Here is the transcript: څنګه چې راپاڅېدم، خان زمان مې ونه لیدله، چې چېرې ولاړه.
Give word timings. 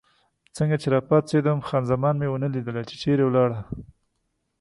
څنګه 0.57 0.75
چې 0.81 0.87
راپاڅېدم، 0.95 1.59
خان 1.67 1.83
زمان 1.91 2.15
مې 2.19 2.27
ونه 2.29 2.47
لیدله، 2.55 2.81
چې 2.89 2.95
چېرې 3.03 3.23
ولاړه. 3.25 3.59